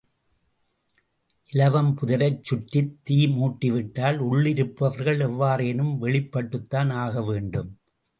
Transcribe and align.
இலவம் 1.49 1.97
புதரைச் 1.97 2.43
சுற்றித் 2.43 2.99
தீ 3.03 3.27
மூட்டிவிட்டால், 3.27 4.17
உள்ளிருப்பவர்கள் 4.31 5.21
எவ்வாறேனும் 5.27 5.93
வெளிப்பட்டுத்தான் 6.01 6.91
ஆகவேண்டும். 6.93 7.69